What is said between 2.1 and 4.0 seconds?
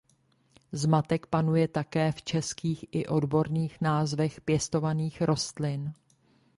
v českých i odborných